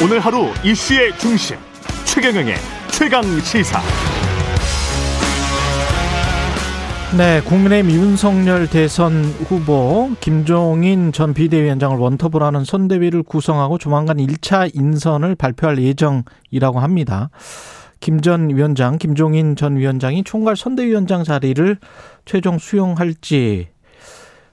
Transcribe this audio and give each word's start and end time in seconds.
오늘 0.00 0.20
하루 0.20 0.46
이슈의 0.64 1.18
중심 1.18 1.56
최경영의 2.04 2.54
최강 2.92 3.24
시사. 3.40 3.80
네, 7.16 7.40
국민의힘 7.42 7.90
윤석열 7.90 8.68
대선 8.68 9.24
후보 9.48 10.12
김종인 10.20 11.10
전 11.10 11.34
비대위원장을 11.34 11.96
원톱으로 11.98 12.44
하는 12.44 12.64
선대위를 12.64 13.24
구성하고 13.24 13.78
조만간 13.78 14.18
1차 14.18 14.70
인선을 14.72 15.34
발표할 15.34 15.82
예정이라고 15.82 16.78
합니다. 16.78 17.30
김 17.98 18.20
전 18.20 18.50
위원장, 18.50 18.98
김종인 18.98 19.56
전 19.56 19.76
위원장이 19.76 20.22
총괄 20.22 20.56
선대위원장 20.56 21.24
자리를 21.24 21.76
최종 22.24 22.58
수용할지 22.58 23.70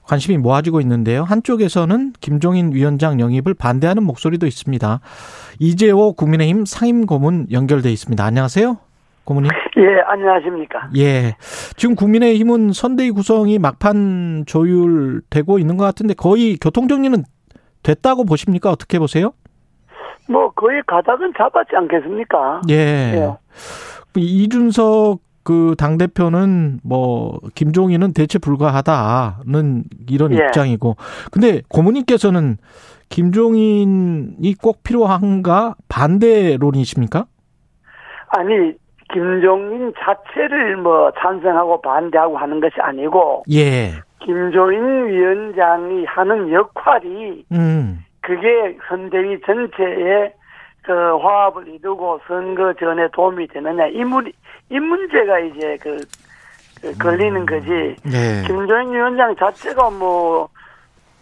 관심이 0.06 0.38
모아지고 0.38 0.80
있는데요. 0.80 1.24
한쪽에서는 1.24 2.14
김종인 2.20 2.72
위원장 2.72 3.20
영입을 3.20 3.54
반대하는 3.54 4.04
목소리도 4.04 4.46
있습니다. 4.46 5.00
이재호 5.58 6.14
국민의힘 6.14 6.64
상임 6.64 7.06
고문 7.06 7.46
연결돼 7.50 7.90
있습니다. 7.90 8.24
안녕하세요. 8.24 8.78
고문님. 9.24 9.50
예, 9.78 10.00
안녕하십니까. 10.06 10.90
예. 10.96 11.34
지금 11.76 11.94
국민의힘은 11.96 12.72
선대위 12.72 13.10
구성이 13.10 13.58
막판 13.58 14.44
조율되고 14.46 15.58
있는 15.58 15.76
것 15.76 15.84
같은데 15.84 16.14
거의 16.14 16.56
교통정리는 16.56 17.24
됐다고 17.82 18.24
보십니까? 18.24 18.70
어떻게 18.70 18.98
보세요? 18.98 19.32
뭐 20.28 20.50
거의 20.50 20.82
가닥은 20.86 21.32
잡았지 21.36 21.70
않겠습니까? 21.74 22.62
예. 22.70 22.74
예. 22.74 23.30
이준석 24.16 25.20
그 25.46 25.76
당 25.78 25.96
대표는 25.96 26.80
뭐, 26.82 27.38
김종인은 27.54 28.12
대체 28.14 28.38
불가하다는 28.40 29.84
이런 30.10 30.32
예. 30.32 30.38
입장이고. 30.38 30.96
근데 31.30 31.62
고모님께서는 31.68 32.56
김종인이 33.10 34.54
꼭 34.60 34.82
필요한가 34.82 35.76
반대론이십니까? 35.88 37.26
아니 38.28 38.72
김종인 39.12 39.92
자체를 39.96 40.78
뭐 40.78 41.12
찬성하고 41.16 41.80
반대하고 41.80 42.36
하는 42.36 42.60
것이 42.60 42.74
아니고 42.80 43.44
예. 43.52 43.92
김종인 44.18 45.06
위원장이 45.06 46.04
하는 46.06 46.52
역할이 46.52 47.44
음. 47.52 48.00
그게 48.20 48.76
선대위 48.88 49.38
전체에 49.46 50.32
그 50.86 50.92
화합을 50.92 51.66
이루고 51.66 52.20
선거 52.28 52.72
전에 52.74 53.08
도움이 53.12 53.48
되느냐 53.48 53.88
이, 53.88 54.04
문, 54.04 54.30
이 54.70 54.78
문제가 54.78 55.40
이제 55.40 55.76
그, 55.82 55.98
그 56.80 56.96
걸리는 56.96 57.44
거지 57.44 57.96
네. 58.04 58.44
김종인 58.46 58.94
위원장 58.94 59.34
자체가 59.34 59.90
뭐, 59.90 60.48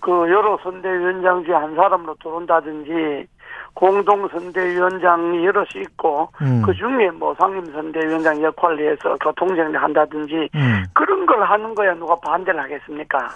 그 0.00 0.10
여러 0.10 0.58
선대위원장 0.62 1.44
중에 1.44 1.54
한 1.54 1.74
사람으로 1.74 2.14
들어온다든지, 2.22 3.26
공동 3.72 4.28
선대위원장이 4.28 5.46
여럿이 5.46 5.82
있고, 5.82 6.28
음. 6.42 6.60
그 6.60 6.74
중에 6.74 7.10
뭐 7.12 7.34
상임 7.36 7.64
선대위원장 7.72 8.42
역할을 8.42 8.92
해서 8.92 9.16
교통정리 9.16 9.74
한다든지, 9.74 10.50
음. 10.54 10.84
그런 10.92 11.24
걸 11.24 11.42
하는 11.42 11.74
거야 11.74 11.94
누가 11.94 12.14
반대를 12.16 12.60
하겠습니까? 12.60 13.30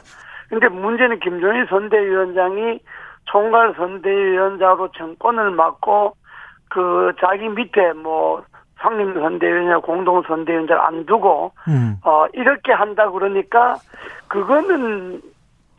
근데 0.50 0.68
문제는 0.68 1.20
김종인 1.20 1.64
선대위원장이 1.70 2.80
총괄 3.24 3.72
선대위원장으로 3.74 4.92
정권을 4.92 5.52
맡고, 5.52 6.17
그 6.68 7.12
자기 7.20 7.48
밑에 7.48 7.92
뭐, 7.92 8.42
상임 8.80 9.12
선대위원장, 9.14 9.80
공동 9.82 10.22
선대위원장 10.22 10.80
안 10.80 11.04
두고, 11.06 11.52
음. 11.66 11.96
어, 12.04 12.26
이렇게 12.32 12.72
한다 12.72 13.10
그러니까 13.10 13.76
그거는 14.28 15.20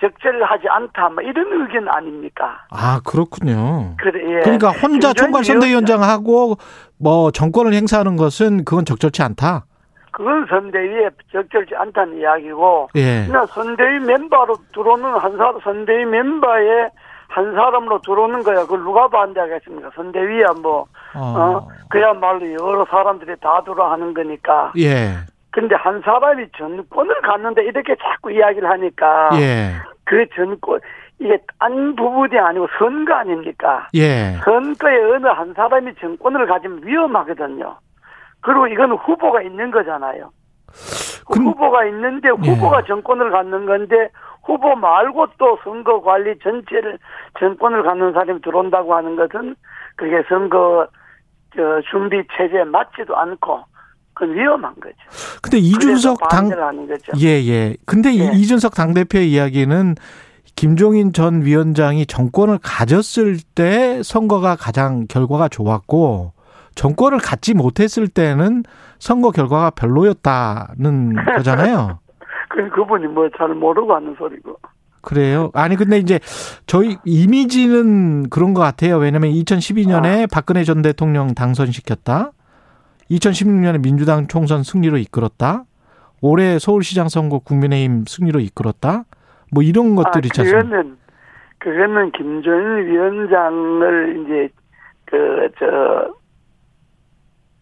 적절하지 0.02 0.68
않다. 0.68 1.10
뭐 1.10 1.24
이런 1.24 1.62
의견 1.62 1.88
아닙니까? 1.90 2.66
아, 2.72 3.02
그렇군요. 3.06 3.96
그래, 3.98 4.38
예. 4.38 4.42
그러니까 4.42 4.72
혼자 4.72 5.14
총괄 5.14 5.44
선대위원장하고 5.44 6.56
뭐 6.98 7.32
정권을 7.32 7.74
행사하는 7.74 8.16
것은 8.16 8.64
그건 8.64 8.86
적절치 8.86 9.22
않다. 9.22 9.66
그건 10.12 10.46
선대위에 10.50 11.10
적절치 11.32 11.76
않다는 11.76 12.20
이야기고, 12.20 12.90
예. 12.96 13.26
그냥 13.28 13.46
선대위 13.48 14.00
멤버로 14.00 14.56
들어오는 14.74 15.06
한 15.06 15.38
사람, 15.38 15.60
선대위 15.62 16.06
멤버에 16.06 16.90
한 17.30 17.54
사람으로 17.54 18.02
들어오는 18.02 18.44
거야. 18.44 18.62
그걸 18.64 18.80
누가 18.80 19.08
반대하겠습니까? 19.08 19.92
선대위야 19.96 20.48
뭐, 20.62 20.86
어. 21.16 21.20
어, 21.20 21.68
그야말로 21.90 22.52
여러 22.52 22.86
사람들이 22.86 23.36
다 23.40 23.62
들어 23.64 23.92
하는 23.92 24.14
거니까. 24.14 24.74
예. 24.78 25.14
근데 25.52 25.76
한 25.76 26.02
사람이 26.02 26.48
전권을 26.58 27.22
갖는데 27.22 27.64
이렇게 27.64 27.96
자꾸 27.96 28.32
이야기를 28.32 28.70
하니까. 28.70 29.30
예. 29.40 29.74
그 30.06 30.26
전권, 30.36 30.80
이게 31.20 31.38
딴 31.60 31.96
부분이 31.96 32.38
아니고 32.38 32.68
선거 32.78 33.14
아닙니까? 33.14 33.88
예. 33.94 34.38
선거에 34.44 35.14
어느 35.14 35.28
한 35.28 35.54
사람이 35.54 35.94
정권을 36.00 36.48
가지면 36.48 36.82
위험하거든요. 36.84 37.78
그리고 38.42 38.68
이건 38.68 38.94
후보가 38.94 39.44
있는 39.44 39.70
거잖아요. 39.70 40.32
그 41.30 41.38
근- 41.38 41.48
후보가 41.48 41.86
있는데 41.86 42.30
예. 42.44 42.50
후보가 42.50 42.84
정권을 42.86 43.32
갖는 43.32 43.66
건데 43.66 44.10
후보 44.44 44.76
말고 44.76 45.28
또 45.38 45.58
선거 45.64 46.02
관리 46.02 46.38
전체를 46.40 46.98
정권을 47.40 47.84
갖는 47.84 48.14
사람이 48.14 48.42
들어온다고 48.42 48.96
하는 48.96 49.16
것은 49.16 49.56
그게 49.96 50.24
선거 50.28 50.88
저 51.56 51.82
준비 51.90 52.24
체제에 52.36 52.64
맞지도 52.64 53.16
않고 53.16 53.60
그건 54.14 54.36
위험한 54.36 54.74
거죠. 54.76 54.96
근데 55.42 55.58
이준석 55.58 56.28
당. 56.30 56.50
예, 57.20 57.28
예. 57.48 57.76
근데 57.86 58.12
이 58.12 58.20
예. 58.22 58.32
이준석 58.34 58.76
당대표의 58.76 59.32
이야기는 59.32 59.96
김종인 60.56 61.14
전 61.14 61.42
위원장이 61.44 62.06
정권을 62.06 62.60
가졌을 62.62 63.38
때 63.56 64.02
선거가 64.04 64.56
가장 64.58 65.06
결과가 65.08 65.48
좋았고 65.48 66.34
정권을 66.76 67.20
갖지 67.20 67.54
못했을 67.54 68.08
때는 68.08 68.64
선거 69.00 69.32
결과가 69.32 69.72
별로였다는 69.72 71.16
거잖아요. 71.38 72.00
그 72.50 72.70
그분이 72.70 73.08
뭐 73.08 73.30
잘 73.38 73.50
모르고 73.50 73.94
하는 73.96 74.16
소리고. 74.18 74.58
그래요? 75.02 75.50
아니 75.54 75.76
근데 75.78 75.98
이제 75.98 76.20
저희 76.68 76.98
이미지는 77.06 78.30
그런 78.30 78.54
것 78.54 78.60
같아요. 78.62 78.98
왜냐하면 78.98 79.32
2012년에 79.32 80.30
박근혜 80.32 80.64
전 80.64 80.82
대통령 80.82 81.34
당선시켰다. 81.34 82.32
2016년에 83.10 83.82
민주당 83.82 84.28
총선 84.28 84.62
승리로 84.64 84.98
이끌었다. 84.98 85.64
올해 86.22 86.60
서울시장 86.60 87.08
선거 87.08 87.40
국민의힘 87.40 88.04
승리로 88.08 88.42
이끌었다. 88.42 89.06
뭐 89.54 89.64
이런 89.64 89.96
것들이 89.96 90.28
있지 90.28 90.42
아? 90.42 90.44
그거는 90.44 90.98
그거는 91.60 92.12
김종인 92.12 92.86
위원장을 92.88 94.22
이제 94.26 94.50
그 95.06 95.50
저 95.58 96.14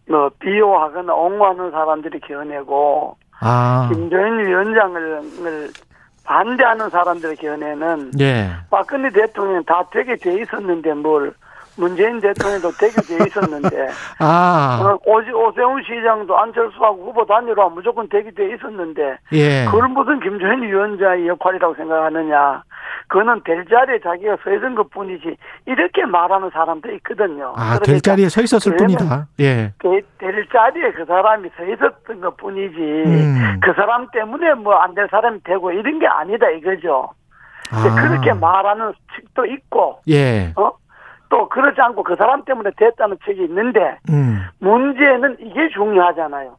뭐 0.09 0.29
비호하거나 0.40 1.13
옹호하는 1.13 1.72
사람들이 1.72 2.19
겨내고 2.22 3.18
아, 3.40 3.90
김종인 3.91 4.45
위원장을 4.45 5.22
을 5.45 5.69
반대하는 6.23 6.90
사람들의 6.90 7.38
견해는 7.38 8.12
예. 8.19 8.50
박근혜 8.69 9.09
대통령 9.09 9.63
다 9.63 9.88
되게 9.91 10.16
돼 10.17 10.41
있었는데 10.41 10.94
뭘 10.94 11.34
문재인 11.77 12.19
대통령도 12.19 12.71
돼 12.71 12.88
있었는데 13.27 13.88
아, 14.19 14.79
어, 14.83 14.99
오지 15.05 15.31
오세훈 15.31 15.83
시장도 15.83 16.38
안철수하고 16.38 17.05
후보 17.07 17.25
단일화 17.25 17.69
무조건 17.69 18.07
돼 18.09 18.19
있었는데 18.19 19.17
예. 19.33 19.65
그걸 19.65 19.87
무슨 19.89 20.19
김종인 20.19 20.63
위원장의 20.63 21.27
역할이라고 21.27 21.75
생각하느냐. 21.75 22.63
그거는 23.09 23.41
될 23.45 23.66
자리에 23.66 23.99
자기가 24.03 24.35
서 24.43 24.51
있은 24.53 24.75
것 24.75 24.89
뿐이지. 24.89 25.37
이렇게 25.66 26.05
말하는 26.05 26.49
사람도 26.51 26.91
있거든요. 26.95 27.53
아, 27.55 27.79
그러니까 27.79 27.85
될 27.85 28.01
자리에 28.01 28.27
서 28.27 28.41
있었을 28.41 28.75
뿐이다. 28.75 29.27
예. 29.39 29.71
될, 29.79 30.03
될 30.17 30.47
자리에 30.51 30.91
그 30.91 31.05
사람이 31.05 31.49
서 31.55 31.63
있었던 31.63 32.19
것 32.19 32.35
뿐이지. 32.35 32.75
음. 32.81 33.59
그 33.63 33.71
사람 33.73 34.07
때문에 34.11 34.55
뭐 34.55 34.73
안 34.81 34.93
될 34.93 35.07
사람이 35.09 35.39
되고 35.43 35.71
이런 35.71 35.99
게 35.99 36.07
아니다 36.07 36.49
이거죠. 36.49 37.09
아. 37.72 37.96
그렇게 38.09 38.34
말하는 38.34 38.93
측도 39.16 39.46
있고, 39.46 39.99
예. 40.09 40.52
어? 40.55 40.72
또 41.29 41.50
그러지 41.50 41.79
않고 41.82 42.03
그 42.03 42.16
사람 42.16 42.44
때문에 42.46 42.72
됐다는 42.78 43.18
측이 43.26 43.44
있는데, 43.46 43.97
음. 44.09 44.40
문제는 44.59 45.38
이게 45.40 45.70
중요하잖아요. 45.70 46.56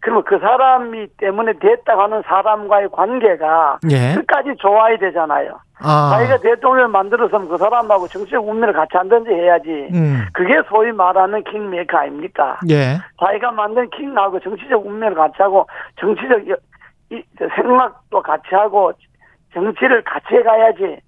그러면 0.00 0.24
그 0.24 0.38
사람이 0.40 1.06
때문에 1.16 1.52
됐다고 1.60 2.02
하는 2.02 2.22
사람과의 2.26 2.88
관계가 2.90 3.78
예. 3.90 4.14
끝까지 4.16 4.56
좋아야 4.58 4.96
되잖아요. 4.98 5.60
아. 5.80 6.10
자기가 6.12 6.38
대통령을 6.38 6.88
만들어서면 6.88 7.48
그 7.48 7.56
사람하고 7.56 8.08
정치적 8.08 8.46
운명을 8.48 8.72
같이 8.72 8.96
한다든지 8.96 9.30
해야지. 9.30 9.70
음. 9.94 10.24
그게 10.32 10.60
소위 10.68 10.90
말하는 10.90 11.44
킹메이커 11.44 11.96
아닙니까? 11.98 12.58
예. 12.68 12.98
자기가 13.20 13.52
만든 13.52 13.88
킹하고 13.90 14.40
정치적 14.40 14.84
운명을 14.84 15.14
같이 15.14 15.34
하고 15.38 15.68
정치적 16.00 16.40
이- 17.10 17.22
생각도 17.54 18.22
같이 18.22 18.48
하고 18.56 18.92
정치를 19.54 20.02
같이 20.02 20.34
해가야지. 20.34 20.98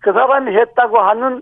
그 0.00 0.12
사람이 0.12 0.56
했다고 0.56 0.98
하는 0.98 1.40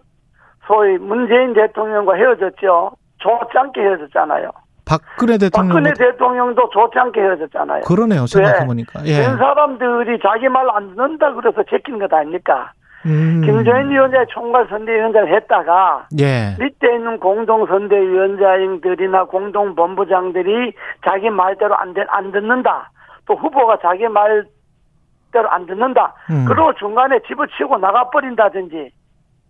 소위 0.66 0.98
문재인 0.98 1.54
대통령과 1.54 2.14
헤어졌죠. 2.14 2.92
좋지 3.18 3.56
않게 3.58 3.80
헤어졌잖아요. 3.80 4.50
박근혜 4.84 5.36
대통령 5.36 5.68
박근혜 5.74 5.92
대통령도 5.92 6.70
좋지 6.70 6.98
않게 6.98 7.20
헤어졌잖아요. 7.20 7.82
그러네요. 7.82 8.26
생각해 8.26 8.64
보니까. 8.66 9.00
예. 9.04 9.22
된 9.22 9.36
사람들이 9.36 10.18
자기 10.22 10.48
말 10.48 10.66
안 10.70 10.88
듣는다 10.94 11.34
그래서 11.34 11.62
제끼는 11.68 11.98
것 11.98 12.12
아닙니까? 12.12 12.72
음. 13.06 13.42
김종인 13.44 13.90
위원장이 13.90 14.26
총괄 14.28 14.66
선대위원장을 14.68 15.32
했다가 15.34 16.08
예. 16.18 16.56
밑에 16.58 16.94
있는 16.94 17.18
공동 17.20 17.66
선대위원장들이나 17.66 19.24
공동 19.24 19.74
본부장들이 19.74 20.72
자기 21.04 21.30
말대로 21.30 21.76
안, 21.76 21.94
되, 21.94 22.04
안 22.08 22.32
듣는다. 22.32 22.90
또 23.26 23.36
후보가 23.36 23.78
자기 23.80 24.08
말대로 24.08 25.48
안 25.50 25.66
듣는다. 25.66 26.14
음. 26.30 26.44
그리고 26.48 26.72
중간에 26.74 27.18
집어치우고 27.26 27.78
나가버린다든지. 27.78 28.90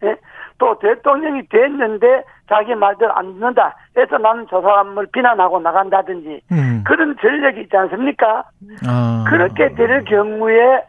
예? 0.04 0.16
또 0.58 0.78
대통령이 0.78 1.48
됐는데 1.48 2.24
자기 2.48 2.74
말대로 2.74 3.12
안 3.14 3.34
듣는다. 3.34 3.76
해서 3.96 4.18
나는 4.18 4.46
저 4.50 4.60
사람을 4.60 5.06
비난하고 5.12 5.60
나간다든지. 5.60 6.40
음. 6.52 6.84
그런 6.84 7.16
전력이 7.20 7.62
있지 7.62 7.76
않습니까? 7.76 8.44
아. 8.86 9.24
그렇게 9.28 9.74
될 9.74 10.04
경우에 10.04 10.82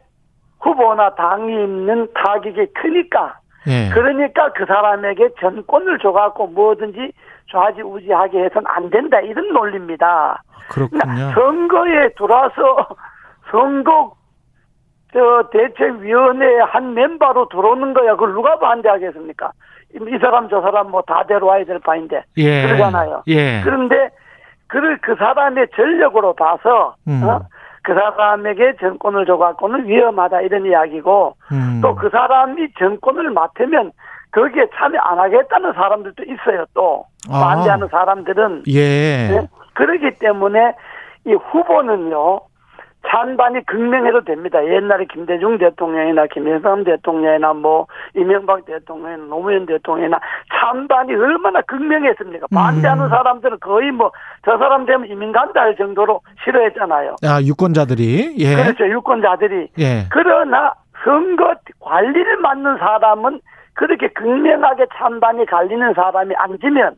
후보나 0.60 1.16
당이 1.16 1.63
있는 1.63 2.07
타격이 2.13 2.74
크니까 2.74 3.39
예. 3.68 3.89
그러니까 3.94 4.51
그 4.54 4.66
사람에게 4.66 5.30
전권을 5.39 6.00
줘갖고 6.00 6.48
뭐든지 6.48 7.12
좌지우지하게 7.51 8.45
해서는 8.45 8.66
안 8.68 8.89
된다 8.89 9.19
이런 9.19 9.54
논리입니다. 9.54 10.42
그렇군요. 10.69 11.00
그러니까 11.01 11.33
선거에 11.33 12.10
들어와서 12.18 12.88
선거 13.51 14.13
저 15.14 15.44
대책위원회 15.52 16.60
한 16.62 16.94
멤버로 16.94 17.48
들어오는 17.50 17.94
거야. 17.94 18.14
그걸 18.14 18.34
누가 18.34 18.60
반대하겠습니까? 18.60 19.52
이 19.96 20.18
사람 20.22 20.50
저 20.50 20.62
사람 20.62 20.92
뭐 20.92 21.02
다 21.02 21.24
데려와야 21.28 21.66
될 21.66 21.80
바인데 21.80 22.24
예. 22.38 22.68
그러잖아요. 22.68 23.24
예. 23.28 23.62
그런데 23.64 24.10
그를 24.68 25.00
그 25.02 25.16
사람의 25.16 25.68
전력으로 25.76 26.34
봐서 26.34 26.96
음. 27.08 27.24
어? 27.24 27.42
그 27.82 27.96
사람에게 27.96 28.76
정권을 28.80 29.26
줘갖고는 29.26 29.88
위험하다 29.88 30.42
이런 30.42 30.66
이야기고 30.68 31.36
음. 31.52 31.80
또그 31.82 32.10
사람이 32.12 32.68
정권을 32.78 33.32
맡으면 33.32 33.92
거기에 34.32 34.68
참여 34.76 35.00
안 35.00 35.18
하겠다는 35.18 35.74
사람들도 35.74 36.24
있어요 36.24 36.66
또 36.76 37.06
아. 37.32 37.40
반대하는 37.40 37.88
사람들은 37.88 38.64
예. 38.68 39.28
네? 39.30 39.48
그렇기 39.74 40.20
때문에 40.20 40.76
이 41.26 41.34
후보는요 41.34 42.42
찬반이 43.10 43.66
극명해도 43.66 44.24
됩니다. 44.24 44.64
옛날에 44.66 45.06
김대중 45.06 45.58
대통령이나 45.58 46.28
김일성 46.28 46.84
대통령이나 46.84 47.54
뭐 47.54 47.88
이명박 48.16 48.66
대통령이나 48.66 49.26
노무현 49.26 49.66
대통령이나 49.66 50.20
찬반이 50.54 51.14
얼마나 51.14 51.62
극명했습니까? 51.62 52.48
반대하는 52.54 53.06
음. 53.06 53.10
사람들은 53.10 53.58
거의 53.60 53.92
뭐 53.92 54.12
저 54.46 54.58
사람 54.58 54.86
되면 54.86 55.06
이민 55.08 55.32
간다 55.32 55.62
할 55.62 55.76
정도로 55.76 56.22
싫어했잖아요. 56.44 57.16
아, 57.24 57.42
유권자들이 57.42 58.36
예. 58.38 58.56
그렇죠. 58.56 58.88
유권자들이. 58.88 59.70
예. 59.80 60.06
그러나 60.10 60.74
선거 61.04 61.54
관리를 61.80 62.38
맡는 62.38 62.78
사람은 62.78 63.42
그렇게 63.74 64.08
극명하게 64.10 64.88
찬반이 64.98 65.46
갈리는 65.46 65.94
사람이 65.94 66.34
앉으면 66.36 66.96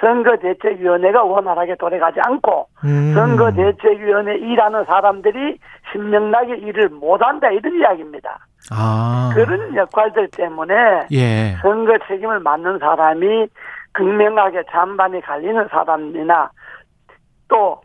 선거대책위원회가 0.00 1.22
원활하게 1.22 1.76
돌아가지 1.76 2.20
않고 2.20 2.68
음. 2.84 3.14
선거대책위원회 3.14 4.36
일하는 4.36 4.84
사람들이 4.84 5.58
신명나게 5.92 6.56
일을 6.56 6.88
못한다 6.88 7.50
이런 7.50 7.78
이야기입니다. 7.78 8.38
아. 8.70 9.30
그런 9.34 9.74
역할들 9.74 10.28
때문에 10.28 10.74
예. 11.12 11.56
선거 11.62 11.96
책임을 12.06 12.40
맡는 12.40 12.78
사람이 12.78 13.48
극명하게 13.92 14.64
찬반이 14.70 15.20
갈리는 15.22 15.68
사람이나 15.68 16.50
또 17.48 17.80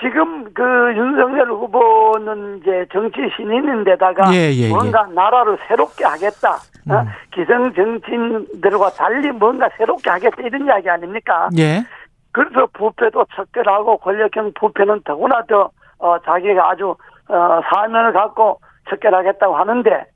지금 0.00 0.52
그 0.54 0.62
윤석열 0.96 1.50
후보는 1.50 2.58
이제 2.58 2.86
정치 2.90 3.18
신인인데다가 3.36 4.32
예, 4.32 4.50
예, 4.50 4.68
예. 4.68 4.68
뭔가 4.70 5.06
나라를 5.06 5.58
새롭게 5.68 6.04
하겠다. 6.04 6.56
어? 6.88 7.00
음. 7.00 7.06
기성 7.32 7.72
정치인들과 7.74 8.90
달리 8.90 9.30
뭔가 9.32 9.68
새롭게 9.76 10.08
하겠다 10.10 10.42
이런 10.42 10.66
이야기 10.66 10.88
아닙니까? 10.88 11.48
예. 11.58 11.84
그래서 12.32 12.66
부패도 12.72 13.26
척결하고 13.34 13.98
권력형 13.98 14.52
부패는 14.58 15.02
더구나 15.04 15.42
더 15.48 15.70
어, 15.98 16.18
자기가 16.20 16.70
아주 16.70 16.94
어, 17.28 17.60
사면을 17.72 18.12
갖고 18.12 18.60
척결하겠다고 18.88 19.54
하는데 19.54 20.06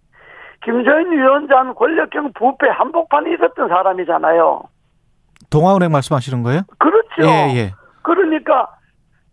김정인 0.65 1.13
위원장은 1.13 1.75
권력형 1.75 2.33
부패 2.35 2.69
한복판에 2.69 3.35
있었던 3.35 3.69
사람이잖아요. 3.69 4.63
동아은행 5.51 5.93
말씀하시는 5.93 6.43
거예요? 6.43 6.63
그렇죠. 6.79 7.23
예, 7.23 7.55
예. 7.57 7.73
그러니까 8.03 8.69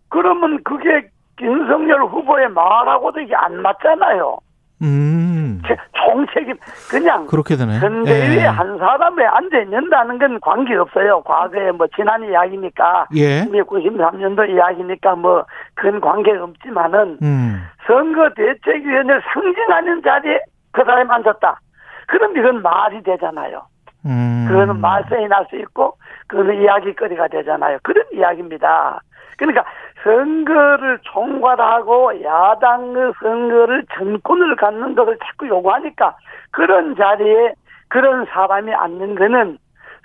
그러면 0.09 0.61
그게 0.63 1.09
윤석열 1.39 2.03
후보의 2.03 2.49
말하고도 2.49 3.21
이게 3.21 3.35
안 3.35 3.61
맞잖아요. 3.61 4.37
음. 4.81 5.61
제- 5.67 5.75
총책임 5.93 6.55
그냥 6.89 7.27
그렇게 7.27 7.55
되네. 7.55 7.79
선대위에 7.79 8.37
예. 8.37 8.45
한 8.45 8.77
사람에 8.77 9.23
앉아 9.25 9.59
있는다는 9.59 10.17
건 10.17 10.39
관계 10.41 10.75
없어요. 10.75 11.21
과거에 11.21 11.71
뭐 11.71 11.87
지난 11.95 12.23
이야기니까 12.23 13.07
예. 13.15 13.41
이미 13.47 13.61
93년도 13.61 14.49
이야기니까 14.49 15.15
뭐 15.15 15.45
그건 15.75 16.01
관계가 16.01 16.43
없지만은 16.43 17.17
음. 17.21 17.63
선거 17.85 18.29
대책위원회를 18.35 19.21
상징하는 19.33 20.01
자리에 20.03 20.39
그 20.71 20.83
사람이 20.83 21.09
앉았다. 21.11 21.59
그럼 22.07 22.35
이건 22.37 22.61
말이 22.61 23.01
되잖아요. 23.03 23.63
음. 24.05 24.45
그거는 24.49 24.81
말썽이 24.81 25.27
날 25.27 25.45
수 25.49 25.55
있고 25.57 25.95
그거는 26.27 26.61
이야기거리가 26.61 27.27
되잖아요. 27.27 27.77
그런 27.83 28.03
이야기입니다. 28.13 28.99
그러니까 29.41 29.65
선거를 30.03 30.99
총괄하고 31.01 32.23
야당의 32.23 33.13
선거를 33.19 33.83
전권을 33.97 34.55
갖는 34.55 34.93
것을 34.93 35.17
자꾸 35.25 35.47
요구하니까 35.47 36.15
그런 36.51 36.95
자리에 36.95 37.53
그런 37.87 38.25
사람이 38.25 38.71
앉는 38.71 39.15
거는 39.15 39.57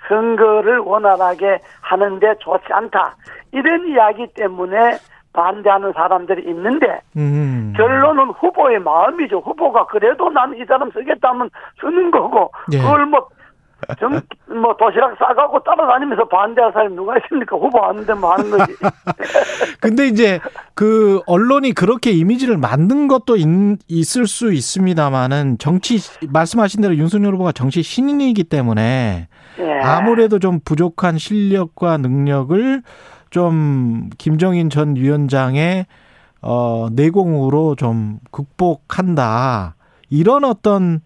선거를 0.07 0.79
원활하게 0.79 1.59
하는데 1.81 2.35
좋지 2.39 2.65
않다. 2.71 3.15
이런 3.51 3.87
이야기 3.87 4.25
때문에 4.33 4.97
반대하는 5.33 5.93
사람들이 5.93 6.49
있는데 6.49 6.99
음. 7.15 7.73
결론은 7.77 8.29
후보의 8.31 8.79
마음이죠. 8.79 9.37
후보가 9.37 9.85
그래도 9.85 10.31
나는 10.31 10.57
이 10.57 10.65
사람 10.65 10.89
쓰겠다면 10.89 11.51
쓰는 11.79 12.09
거고 12.09 12.51
예. 12.73 12.79
그걸 12.79 13.05
뭐 13.05 13.27
정, 13.99 14.19
뭐 14.47 14.75
도시락 14.77 15.15
싸가고 15.17 15.63
따라다니면서 15.63 16.27
반대할 16.27 16.71
사람이 16.73 16.95
누가 16.95 17.15
있습니까? 17.19 17.55
후보 17.55 17.79
하는데 17.79 18.13
뭐 18.15 18.33
하는 18.33 18.49
거지. 18.49 18.73
근데 19.79 20.07
이제 20.07 20.39
그 20.73 21.21
언론이 21.27 21.73
그렇게 21.73 22.11
이미지를 22.11 22.57
만든 22.57 23.07
것도 23.07 23.35
있, 23.37 23.45
있을 23.87 24.27
수 24.27 24.51
있습니다만은 24.51 25.57
정치 25.59 25.99
말씀하신 26.27 26.81
대로 26.81 26.95
윤석열 26.95 27.33
후보가 27.35 27.51
정치 27.51 27.83
신인이기 27.83 28.45
때문에 28.45 29.27
예. 29.59 29.79
아무래도 29.81 30.39
좀 30.39 30.59
부족한 30.63 31.17
실력과 31.17 31.97
능력을 31.97 32.81
좀 33.29 34.09
김정인 34.17 34.69
전 34.69 34.95
위원장의 34.95 35.85
어 36.41 36.87
내공으로 36.91 37.75
좀 37.75 38.19
극복한다. 38.31 39.75
이런 40.09 40.43
어떤 40.45 41.01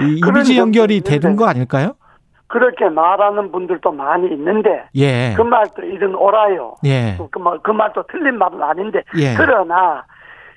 이 0.00 0.20
그런 0.20 0.36
이미지 0.36 0.58
연결이. 0.58 1.00
되는 1.00 1.36
거 1.36 1.46
아닐까요? 1.46 1.94
그렇게 2.56 2.88
말하는 2.88 3.52
분들도 3.52 3.92
많이 3.92 4.28
있는데 4.28 4.82
예. 4.94 5.34
그 5.36 5.42
말도 5.42 5.82
이런 5.82 6.14
옳아요. 6.14 6.74
예. 6.86 7.18
그, 7.30 7.38
말, 7.38 7.58
그 7.58 7.70
말도 7.70 8.04
틀린 8.04 8.38
말은 8.38 8.62
아닌데 8.62 9.02
예. 9.18 9.34
그러나 9.36 10.02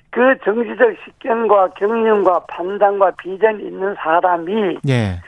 그 0.08 0.34
정치적 0.42 0.96
식견과 1.04 1.68
경륜과 1.76 2.46
판단과 2.48 3.10
비전이 3.18 3.64
있는 3.64 3.94
사람이 3.96 4.78
예. 4.88 5.20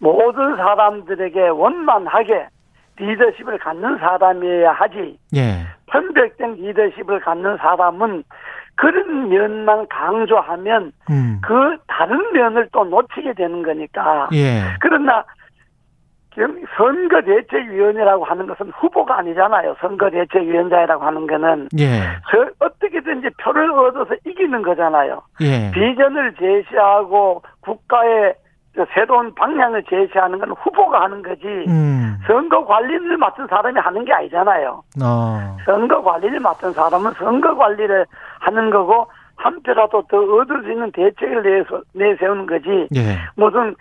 모든 0.00 0.56
사람들에게 0.56 1.48
원만하게 1.48 2.48
리더십을 2.96 3.58
갖는 3.58 3.98
사람이어야 3.98 4.72
하지 4.72 5.16
예. 5.36 5.64
편백된 5.86 6.54
리더십을 6.54 7.20
갖는 7.20 7.56
사람은 7.58 8.24
그런 8.74 9.28
면만 9.28 9.86
강조하면 9.86 10.90
음. 11.08 11.38
그 11.40 11.76
다른 11.86 12.32
면을 12.32 12.68
또 12.72 12.84
놓치게 12.84 13.34
되는 13.34 13.62
거니까. 13.62 14.28
예. 14.32 14.74
그러나 14.80 15.24
경- 16.36 16.62
선거대책위원회라고 16.76 18.24
하는 18.24 18.46
것은 18.46 18.70
후보가 18.78 19.18
아니잖아요. 19.18 19.74
선거대책위원장이라고 19.80 21.02
하는 21.04 21.26
거는 21.26 21.68
예. 21.78 22.00
저 22.30 22.46
어떻게든지 22.58 23.28
표를 23.42 23.70
얻어서 23.72 24.14
이기는 24.26 24.62
거잖아요. 24.62 25.22
예. 25.40 25.70
비전을 25.72 26.34
제시하고 26.34 27.42
국가의 27.62 28.34
저 28.76 28.84
새로운 28.92 29.34
방향을 29.34 29.82
제시하는 29.88 30.38
건 30.38 30.50
후보가 30.50 31.00
하는 31.02 31.22
거지. 31.22 31.46
음. 31.68 32.18
선거 32.26 32.64
관리를 32.66 33.16
맡은 33.16 33.46
사람이 33.46 33.78
하는 33.80 34.04
게 34.04 34.12
아니잖아요. 34.12 34.82
어. 35.02 35.56
선거 35.64 36.02
관리를 36.02 36.40
맡은 36.40 36.72
사람은 36.72 37.12
선거 37.12 37.56
관리를 37.56 38.04
하는 38.40 38.70
거고 38.70 39.06
한 39.36 39.62
표라도 39.62 40.02
더 40.08 40.18
얻을 40.18 40.62
수 40.64 40.70
있는 40.70 40.90
대책을 40.92 41.42
내서, 41.42 41.80
내세우는 41.94 42.46
거지. 42.46 42.88
예. 42.94 43.16
무슨 43.36 43.74
저 43.74 43.76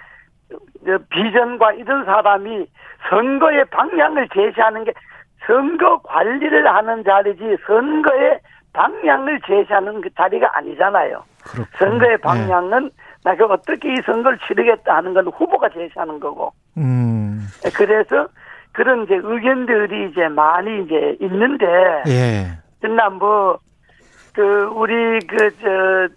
비전과 1.09 1.73
이런 1.73 2.05
사람이 2.05 2.65
선거의 3.09 3.65
방향을 3.65 4.27
제시하는 4.33 4.83
게 4.83 4.93
선거 5.45 5.97
관리를 5.99 6.67
하는 6.67 7.03
자리지 7.03 7.57
선거의 7.65 8.39
방향을 8.73 9.39
제시하는 9.45 10.01
그 10.01 10.09
자리가 10.15 10.57
아니잖아요. 10.57 11.23
그렇군요. 11.43 11.65
선거의 11.77 12.11
예. 12.13 12.17
방향은 12.17 12.91
내가 13.23 13.45
어떻게 13.45 13.93
이 13.93 13.95
선거를 14.05 14.37
치르겠다 14.47 14.97
하는 14.97 15.13
건 15.13 15.27
후보가 15.27 15.69
제시하는 15.69 16.19
거고. 16.19 16.53
음. 16.77 17.47
그래서 17.75 18.27
그런 18.71 19.03
이제 19.03 19.15
의견들이 19.15 20.09
이제 20.09 20.27
많이 20.27 20.83
이제 20.83 21.17
있는데. 21.21 21.65
예. 22.07 22.47
그러나 22.81 23.09
뭐, 23.09 23.57
그, 24.33 24.69
우리 24.75 25.19
그, 25.25 25.49
저, 25.61 26.07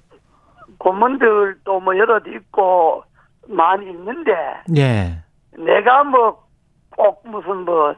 고문들도 0.79 1.81
뭐 1.81 1.97
여러 1.99 2.21
있고 2.27 3.03
많이 3.49 3.91
있는데. 3.91 4.33
예. 4.77 5.19
내가 5.57 6.05
뭐 6.05 6.49
꼭 6.99 7.23
무슨 7.25 7.65
뭐, 7.65 7.95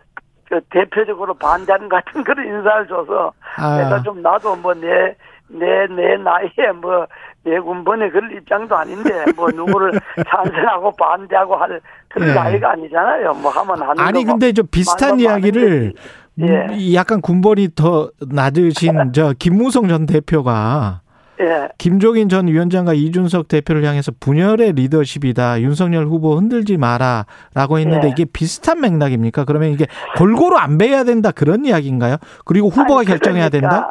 그 0.49 0.61
대표적으로 0.71 1.33
반대하는 1.35 1.89
같은 1.89 2.23
그런 2.23 2.47
인사를 2.47 2.87
줘서 2.87 3.33
아. 3.57 3.79
내가 3.79 4.03
좀 4.03 4.21
나도 4.21 4.57
뭐 4.57 4.75
내, 4.75 5.17
내, 5.49 5.87
내 5.89 6.17
나이에 6.19 6.73
뭐, 6.81 7.07
내 7.43 7.59
군번에 7.59 8.11
그럴 8.11 8.31
입장도 8.37 8.77
아닌데, 8.77 9.25
뭐, 9.35 9.49
누구를 9.51 9.93
찬성하고 10.29 10.93
반대하고 10.97 11.57
할 11.57 11.81
그런 12.09 12.29
예. 12.29 12.35
나이가 12.35 12.73
아니잖아요. 12.73 13.33
뭐, 13.35 13.51
하면 13.51 13.81
하는 13.81 13.99
아니. 13.99 14.25
근데 14.25 14.53
좀 14.53 14.67
비슷한 14.71 15.19
이야기를. 15.19 15.95
예. 16.41 16.45
음, 16.45 16.95
약간 16.95 17.21
군벌이 17.21 17.75
더 17.75 18.11
낮으신 18.31 19.13
저 19.13 19.35
김무성 19.39 19.89
전 19.89 20.07
대표가 20.07 21.01
예. 21.41 21.69
김종인 21.79 22.29
전 22.29 22.47
위원장과 22.47 22.93
이준석 22.93 23.49
대표를 23.49 23.85
향해서 23.85 24.13
분열의 24.21 24.73
리더십이다. 24.73 25.63
윤석열 25.63 26.05
후보 26.05 26.37
흔들지 26.37 26.77
마라라고 26.77 27.79
했는데 27.79 28.09
예. 28.09 28.11
이게 28.11 28.25
비슷한 28.31 28.81
맥락입니까? 28.81 29.45
그러면 29.47 29.71
이게 29.71 29.87
골고루 30.19 30.57
안 30.57 30.77
배야 30.77 31.05
된다 31.05 31.31
그런 31.31 31.65
이야기인가요? 31.65 32.17
그리고 32.45 32.69
후보가 32.69 33.01
아니, 33.01 33.09
결정해야 33.09 33.49
된다? 33.49 33.91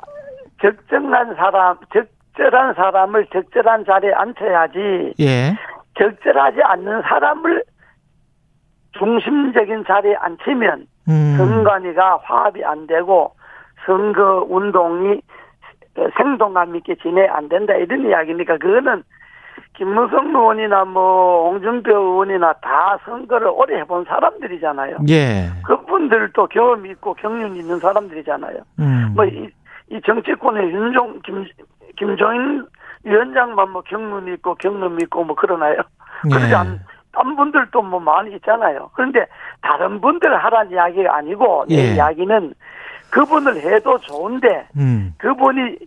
그러니까 0.59 0.81
적정한 0.81 1.35
사람, 1.35 1.77
적절한 1.91 2.75
사람을 2.75 3.27
적절한 3.33 3.85
자리에 3.85 4.13
앉혀야지, 4.13 5.13
예. 5.19 5.55
적절하지 5.97 6.61
않는 6.61 7.01
사람을 7.01 7.63
중심적인 8.97 9.85
자리에 9.87 10.15
앉히면 10.15 10.85
음. 11.09 11.35
선관위가 11.37 12.19
화합이 12.23 12.63
안 12.63 12.85
되고 12.85 13.33
선거 13.85 14.45
운동이 14.49 15.21
생동감 16.17 16.75
있게 16.77 16.95
진행 16.95 17.31
안 17.33 17.49
된다 17.49 17.73
이런 17.75 18.07
이야기니까 18.07 18.57
그거는 18.57 19.03
김무성 19.79 20.27
의원이나 20.27 20.83
뭐 20.85 21.49
홍준표 21.49 21.91
의원이나 21.91 22.53
다 22.61 22.99
선거를 23.05 23.47
오래 23.47 23.79
해본 23.79 24.05
사람들이잖아요. 24.05 24.97
예. 25.09 25.49
그분들도 25.65 26.47
경험 26.47 26.85
있고 26.85 27.13
경륜 27.13 27.55
있는 27.55 27.79
사람들이잖아요. 27.79 28.57
음. 28.79 29.13
뭐이 29.15 29.49
이 29.91 30.01
정치권의 30.05 30.71
윤종 30.71 31.21
김 31.23 31.45
김종인 31.97 32.65
위원장만 33.03 33.71
뭐 33.71 33.81
경륜 33.83 34.33
있고 34.33 34.55
경험 34.55 34.99
있고 34.99 35.23
뭐 35.23 35.35
그러나요? 35.35 35.77
그러지 36.23 36.51
예. 36.51 36.55
않, 36.55 36.79
딴 37.13 37.35
분들도 37.35 37.81
뭐 37.81 37.99
많이 37.99 38.35
있잖아요. 38.35 38.89
그런데 38.93 39.25
다른 39.61 40.01
분들 40.01 40.35
하라는 40.35 40.71
이야기가 40.71 41.15
아니고 41.15 41.65
내 41.69 41.75
예. 41.75 41.95
이야기는 41.95 42.53
그분을 43.09 43.61
해도 43.61 43.97
좋은데 43.99 44.67
음. 44.77 45.13
그분이 45.17 45.77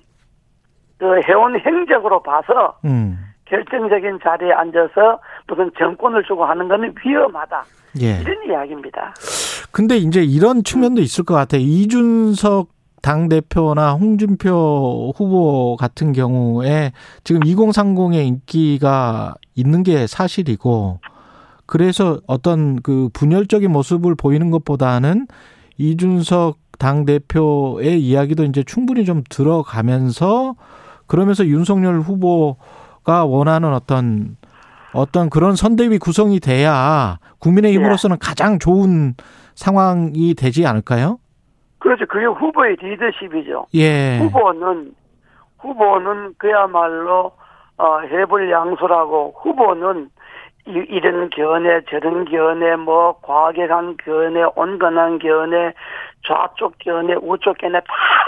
그 0.99 1.21
해온 1.23 1.59
행적으로 1.59 2.23
봐서 2.23 2.79
음. 2.85 3.19
결정적인 3.47 4.21
자리에 4.23 4.53
앉아서 4.53 5.21
무슨 5.47 5.71
정권을 5.79 6.25
주고 6.25 6.45
하는 6.45 6.69
거는 6.69 6.95
위험하다. 7.05 7.65
예. 8.01 8.21
이런 8.21 8.37
이야기입니다. 8.49 9.15
근데 9.71 9.97
이제 9.97 10.23
이런 10.23 10.65
측면도 10.65 11.03
있을 11.03 11.25
것 11.25 11.35
같아요. 11.35 11.61
이준석 11.61 12.69
당 13.03 13.29
대표나 13.29 13.95
홍준표 13.95 15.13
후보 15.17 15.77
같은 15.77 16.13
경우에 16.13 16.93
지금 17.25 17.41
2030의 17.43 18.25
인기가 18.27 19.35
있는 19.55 19.83
게 19.83 20.07
사실이고 20.07 21.01
그래서 21.67 22.21
어떤 22.27 22.81
그 22.81 23.09
분열적인 23.13 23.71
모습을 23.71 24.15
보이는 24.15 24.51
것보다는 24.51 25.27
이준석 25.79 26.62
당 26.83 27.05
대표의 27.05 28.01
이야기도 28.01 28.43
이제 28.43 28.65
충분히 28.65 29.05
좀 29.05 29.23
들어가면서 29.31 30.57
그러면서 31.07 31.47
윤석열 31.47 32.01
후보가 32.01 33.25
원하는 33.25 33.73
어떤 33.73 34.37
어떤 34.93 35.31
그런 35.31 35.55
선대위 35.55 35.99
구성이 35.99 36.41
돼야 36.41 37.19
국민의힘으로서는 37.39 38.17
가장 38.21 38.59
좋은 38.59 39.15
상황이 39.55 40.35
되지 40.35 40.67
않을까요? 40.67 41.19
그렇죠. 41.79 42.05
그게 42.07 42.27
후보의 42.27 42.77
리더십이죠. 42.81 43.67
예. 43.77 44.19
후보는 44.19 44.93
후보는 45.61 46.35
그야말로 46.37 47.31
어, 47.79 48.01
해볼 48.01 48.51
양수라고 48.51 49.35
후보는 49.41 50.11
이, 50.67 50.73
이런 50.89 51.31
견해 51.31 51.81
저런 51.89 52.25
견해 52.25 52.75
뭐 52.75 53.19
과격한 53.23 53.99
견해 54.05 54.43
온건한 54.57 55.21
견해 55.21 55.75
좌쪽 56.27 56.79
견해 56.79 57.15
우쪽 57.21 57.59
견해 57.59 57.81
다 57.81 57.87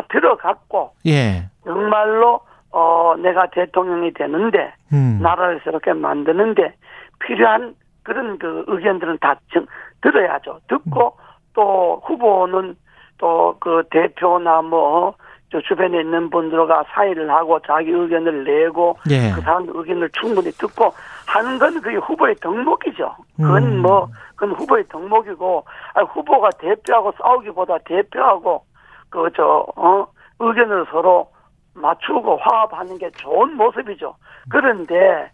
들어갔고 0.08 0.94
예. 1.06 1.48
정말로 1.64 2.40
어 2.70 3.14
내가 3.18 3.46
대통령이 3.50 4.12
되는데 4.12 4.72
음. 4.92 5.20
나라를 5.22 5.60
새롭게 5.64 5.92
만드는데 5.92 6.74
필요한 7.20 7.74
그런 8.02 8.38
그 8.38 8.64
의견들은 8.66 9.18
다 9.20 9.36
정, 9.52 9.66
들어야죠. 10.02 10.60
듣고 10.68 11.16
또 11.54 12.02
후보는 12.04 12.76
또 13.18 13.56
그 13.60 13.82
대표나 13.90 14.62
뭐 14.62 15.14
저 15.54 15.60
주변에 15.60 16.00
있는 16.00 16.30
분들과 16.30 16.82
사의를 16.88 17.30
하고 17.30 17.60
자기 17.60 17.92
의견을 17.92 18.42
내고 18.42 18.98
예. 19.08 19.30
그 19.30 19.40
사람 19.40 19.68
의견을 19.68 20.10
충분히 20.10 20.50
듣고 20.50 20.92
하는 21.28 21.60
건 21.60 21.80
그게 21.80 21.94
후보의 21.94 22.34
덕목이죠. 22.40 23.14
그건 23.36 23.62
음. 23.62 23.82
뭐 23.82 24.08
그건 24.34 24.56
후보의 24.56 24.88
덕목이고 24.88 25.64
아 25.94 26.02
후보가 26.02 26.50
대표하고 26.58 27.12
싸우기보다 27.18 27.78
대표하고 27.84 28.64
그저 29.10 29.64
어 29.76 30.08
의견을 30.40 30.86
서로 30.90 31.28
맞추고 31.74 32.36
화합하는 32.38 32.98
게 32.98 33.08
좋은 33.12 33.56
모습이죠. 33.56 34.16
그런데 34.50 35.30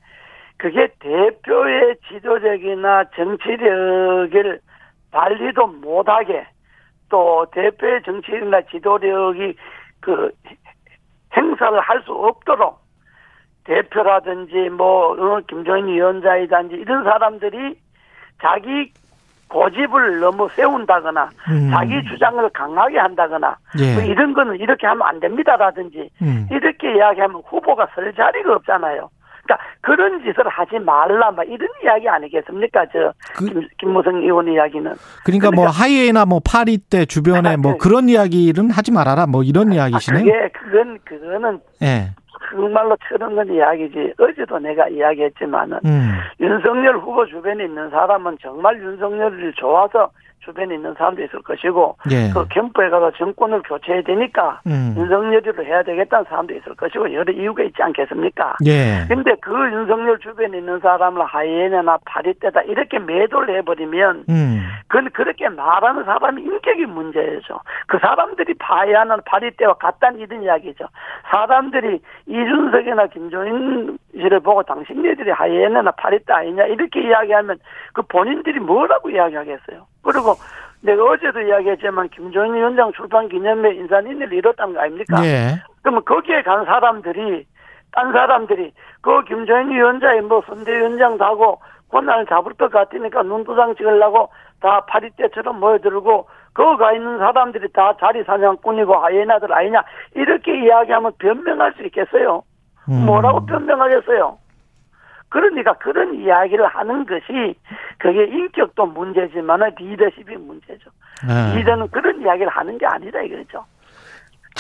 그게 0.59 0.89
대표의 0.99 1.97
지도적이나 2.09 3.05
정치력을 3.17 4.61
발휘도 5.13 5.67
못하게 5.67 6.47
또 7.09 7.47
대표의 7.53 8.03
정치력이나 8.03 8.61
지도력이 8.71 9.57
그 10.01 10.31
행사를 11.37 11.81
할 11.81 12.03
수 12.03 12.13
없도록 12.13 12.81
대표라든지 13.65 14.71
뭐 14.71 15.13
어, 15.13 15.41
김종인 15.49 15.87
위원장이든지 15.89 16.77
이런 16.77 17.05
사람들이 17.05 17.79
자기 18.41 18.93
고집을 19.49 20.21
너무 20.21 20.49
세운다거나 20.51 21.29
음. 21.51 21.71
자기 21.71 22.03
주장을 22.05 22.49
강하게 22.51 22.99
한다거나 22.99 23.57
예. 23.79 23.95
뭐 23.95 24.03
이런 24.03 24.33
거는 24.33 24.57
이렇게 24.57 24.87
하면 24.87 25.07
안 25.07 25.21
됩니다라든지 25.21 26.09
음. 26.23 26.47
이렇게 26.51 26.97
이야기하면 26.97 27.43
후보가 27.47 27.89
설 27.95 28.13
자리가 28.15 28.55
없잖아요. 28.55 29.11
그러니까 29.45 29.59
그런 29.81 30.21
짓을 30.21 30.47
하지 30.49 30.79
말라 30.79 31.31
막 31.31 31.45
이런 31.45 31.69
이야기 31.83 32.09
아니겠습니까? 32.09 32.87
저 32.93 33.13
그- 33.37 33.47
김, 33.47 33.69
김무성 33.79 34.17
의원 34.17 34.49
이야기는 34.49 34.93
그러니까 35.25 35.51
뭐 35.51 35.67
하이에나 35.67 36.25
뭐 36.25 36.41
파리 36.45 36.79
때 36.79 37.05
주변에 37.05 37.57
뭐 37.57 37.73
네. 37.73 37.79
그런 37.81 38.09
이야기는 38.09 38.71
하지 38.71 38.93
말아라 38.93 39.27
뭐 39.27 39.43
이런 39.43 39.71
아, 39.73 39.75
이야기시네요. 39.75 40.25
그게 40.25 40.49
그건 40.53 40.99
그거는 41.05 41.61
예. 41.83 42.11
정말로 42.53 42.97
철없는 43.09 43.55
이야기지. 43.55 44.15
어제도 44.19 44.59
내가 44.59 44.89
이야기했지만은 44.89 45.79
음. 45.85 46.15
윤석열 46.41 46.99
후보 46.99 47.25
주변에 47.27 47.65
있는 47.65 47.91
사람은 47.91 48.39
정말 48.43 48.77
윤석열을 48.83 49.53
좋아서 49.55 50.11
주변에 50.41 50.75
있는 50.75 50.95
사람도 50.95 51.23
있을 51.23 51.43
것이고 51.43 51.97
예. 52.11 52.31
그 52.33 52.47
캠프에 52.49 52.89
가서 52.89 53.13
정권을 53.13 53.63
교체해야 53.63 54.03
되니까 54.03 54.61
음. 54.67 54.95
윤석열이로 54.97 55.65
해야 55.65 55.83
되겠다는 55.83 56.25
사람도 56.29 56.55
있을 56.55 56.75
것이고 56.75 57.13
여러 57.13 57.33
이유가 57.33 57.63
있지 57.63 57.83
않겠습니까? 57.83 58.57
예. 58.67 59.05
근데 59.09 59.35
그 59.41 59.53
윤석열 59.53 60.19
주변에 60.19 60.59
있는 60.59 60.81
사람을 60.81 61.25
하이에나나 61.25 61.99
파리떼다 62.05 62.63
이렇게 62.63 62.99
매도를 62.99 63.57
해버리면 63.59 64.25
음. 64.29 64.61
그건 64.89 65.11
그렇게 65.11 65.49
말하는 65.49 66.05
사람이 66.05 66.43
인격이 66.43 66.87
문제죠. 66.87 67.61
그 67.87 67.99
사람들이 67.99 68.55
파이아나 68.55 69.19
파리떼와 69.25 69.75
같다는 69.75 70.21
이런 70.21 70.43
이야기죠. 70.43 70.87
사람들이 71.31 72.01
이준석이나 72.27 73.07
김종인 73.09 73.99
씨를 74.13 74.41
보고 74.41 74.63
당신네들이 74.63 75.31
하이에나나 75.31 75.93
파리떼 75.93 76.33
아니냐 76.33 76.65
이렇게 76.67 77.01
이야기하면 77.07 77.59
그 77.93 78.03
본인들이 78.03 78.61
뭐라고 78.61 79.11
이야기하겠어요. 79.11 79.87
그리고 80.03 80.35
내가 80.83 81.05
어제도 81.05 81.41
이야기했지만 81.41 82.09
김종인 82.09 82.55
위원장 82.55 82.93
출판 82.93 83.29
기념회 83.29 83.75
인산인을 83.75 84.33
이뤘다는 84.33 84.75
거 84.75 84.81
아닙니까? 84.81 85.25
예. 85.25 85.63
그러면 85.83 86.05
거기에 86.05 86.43
간 86.43 86.65
사람들이 86.65 87.47
딴 87.93 88.13
사람들이 88.13 88.73
그 89.01 89.25
김정인 89.25 89.71
위원장이 89.71 90.23
뭐 90.23 90.43
선대위원장도 90.47 91.25
하고 91.25 91.61
권한을 91.91 92.27
잡을 92.27 92.55
것 92.55 92.71
같으니까 92.71 93.23
눈도장 93.23 93.75
찍으려고 93.75 94.31
다 94.61 94.85
파리떼처럼 94.87 95.59
모여들고 95.59 96.29
거기 96.55 96.79
가 96.79 96.93
있는 96.93 97.19
사람들이 97.19 97.73
다 97.73 97.95
자리 97.99 98.23
사냥꾼이고 98.25 98.95
하이에나들 98.95 99.53
아니냐 99.53 99.83
이렇게 100.15 100.65
이야기하면 100.65 101.13
변명할 101.19 101.75
수 101.75 101.85
있겠어요. 101.85 102.43
음. 102.91 103.07
뭐라고 103.07 103.47
변명하겠어요? 103.47 104.39
그러니까 105.29 105.75
그런 105.75 106.15
이야기를 106.15 106.67
하는 106.67 107.07
것이 107.07 107.55
그게 107.99 108.25
인격도 108.25 108.87
문제지만 108.87 109.61
리더십이 109.79 110.37
문제죠. 110.37 110.91
네. 111.27 111.57
리더는 111.57 111.89
그런 111.89 112.21
이야기를 112.21 112.49
하는 112.49 112.77
게 112.79 112.87
아니다 112.87 113.21
이거죠. 113.23 113.65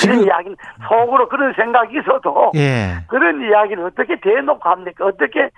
그런 0.00 0.20
이야기는 0.22 0.56
속으로 0.88 1.28
그런 1.28 1.52
생각이 1.54 1.98
있어도 1.98 2.52
예. 2.54 3.04
그런 3.08 3.42
이야기를 3.42 3.84
어떻게 3.84 4.18
대놓고 4.20 4.68
합니까? 4.68 5.06
어떻게 5.06 5.50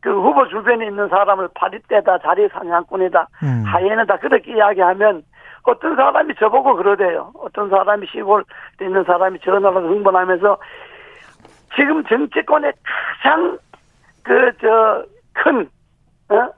그 0.00 0.10
후보 0.10 0.46
주변에 0.48 0.86
있는 0.86 1.08
사람을 1.08 1.48
파리떼다, 1.54 2.18
자리 2.18 2.48
사냥꾼이다, 2.48 3.28
음. 3.42 3.62
하이에나다 3.66 4.18
그렇게 4.18 4.54
이야기하면 4.56 5.22
어떤 5.62 5.96
사람이 5.96 6.34
저보고 6.38 6.76
그러대요. 6.76 7.32
어떤 7.40 7.70
사람이 7.70 8.06
시골에 8.08 8.44
있는 8.80 9.04
사람이 9.04 9.40
전화로 9.40 9.88
흥분하면서 9.88 10.58
지금 11.74 12.04
정치권의 12.04 12.72
가장 13.22 13.58
그 14.22 14.52
저큰 14.60 15.68
어? 16.30 16.50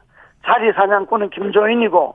자리 0.44 0.72
사냥꾼은 0.72 1.30
김종인이고 1.30 2.14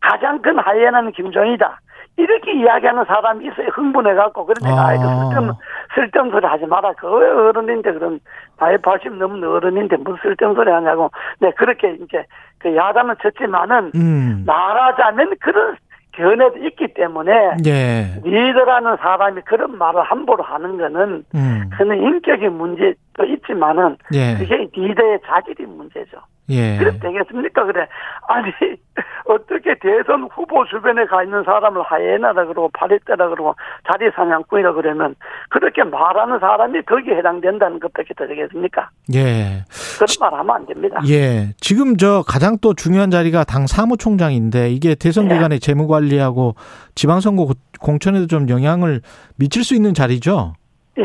가장 0.00 0.40
큰 0.42 0.58
하이에나는 0.58 1.12
김종이다. 1.12 1.80
이렇게 2.16 2.52
이야기하는 2.52 3.04
사람이 3.06 3.46
있어요. 3.46 3.68
흥분해갖고. 3.72 4.46
그러니까 4.46 4.82
아. 4.82 4.88
아. 4.88 4.94
이거 4.94 5.02
쓸데없는, 5.02 5.54
쓸데없는 5.94 6.32
소리 6.32 6.46
하지 6.46 6.66
마라. 6.66 6.92
그 6.92 7.08
어른인데 7.08 7.92
그런 7.92 8.20
나이 8.58 8.76
80 8.76 9.14
넘는 9.14 9.48
어른인데 9.48 9.96
무슨 9.96 10.18
쓸데없는 10.22 10.54
소리 10.54 10.70
하냐고. 10.70 11.10
네, 11.40 11.50
그렇게 11.56 11.94
이제 11.94 12.24
그 12.58 12.74
야단은 12.74 13.16
쳤지만은 13.20 13.92
음. 13.96 14.44
말하자면 14.46 15.34
그런 15.40 15.76
견해도 16.16 16.58
있기 16.66 16.94
때문에 16.94 17.32
예. 17.66 18.20
리더라는 18.22 18.96
사람이 18.96 19.42
그런 19.44 19.76
말을 19.76 20.02
함부로 20.02 20.42
하는 20.42 20.76
거는 20.78 21.24
음. 21.34 21.70
그는 21.76 22.00
인격의 22.00 22.50
문제 22.50 22.94
도 23.16 23.24
있지만은 23.24 23.96
예. 24.12 24.36
그게 24.36 24.68
리더의 24.74 25.20
자질이 25.26 25.66
문제죠. 25.66 26.18
예. 26.50 26.76
그래도 26.76 26.98
되겠습니까? 26.98 27.64
그래. 27.64 27.86
아니, 28.28 28.52
어떻게 29.26 29.74
대선 29.78 30.24
후보 30.34 30.64
주변에 30.66 31.06
가 31.06 31.22
있는 31.22 31.42
사람을 31.44 31.82
하이에나라 31.82 32.44
그러고 32.44 32.68
파리떼라 32.74 33.28
그러고 33.30 33.54
자리 33.90 34.10
사냥꾼이라 34.14 34.72
그러면 34.74 35.14
그렇게 35.48 35.82
말하는 35.84 36.38
사람이 36.40 36.82
거기에 36.82 37.16
해당된다는 37.16 37.80
것밖에 37.80 38.12
더 38.14 38.26
되겠습니까? 38.26 38.90
예. 39.14 39.64
그런 39.96 40.06
말 40.20 40.38
하면 40.40 40.56
안 40.56 40.66
됩니다. 40.66 41.00
예. 41.08 41.54
지금 41.58 41.96
저 41.96 42.22
가장 42.26 42.58
또 42.60 42.74
중요한 42.74 43.10
자리가 43.10 43.44
당 43.44 43.66
사무총장인데 43.66 44.70
이게 44.70 44.94
대선 44.94 45.30
예. 45.30 45.34
기간에 45.34 45.58
재무 45.58 45.86
관리하고 45.86 46.56
지방선거 46.94 47.46
고- 47.46 47.54
공천에도 47.80 48.26
좀 48.26 48.48
영향을 48.50 49.00
미칠 49.36 49.64
수 49.64 49.74
있는 49.74 49.94
자리죠. 49.94 50.52
예. 50.98 51.04